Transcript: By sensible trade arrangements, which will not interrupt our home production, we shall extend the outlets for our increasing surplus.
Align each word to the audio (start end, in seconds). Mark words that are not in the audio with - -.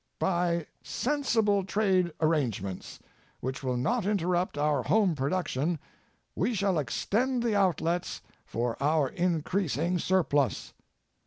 By 0.17 0.65
sensible 0.81 1.63
trade 1.63 2.11
arrangements, 2.19 2.97
which 3.39 3.61
will 3.61 3.77
not 3.77 4.03
interrupt 4.03 4.57
our 4.57 4.81
home 4.81 5.13
production, 5.13 5.77
we 6.35 6.55
shall 6.55 6.79
extend 6.79 7.43
the 7.43 7.55
outlets 7.55 8.23
for 8.43 8.81
our 8.81 9.09
increasing 9.09 9.99
surplus. 9.99 10.73